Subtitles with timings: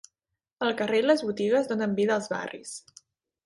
[0.67, 2.77] El carrer i les botigues donen vida als barris.